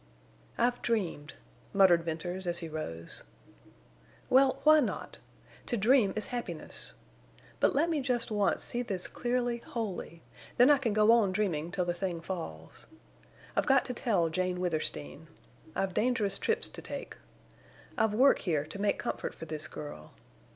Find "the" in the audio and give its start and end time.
11.85-11.93